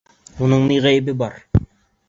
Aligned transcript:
Уның 0.45 0.65
ни 0.71 0.79
ғәйебе 0.87 1.17
бар? 1.21 1.39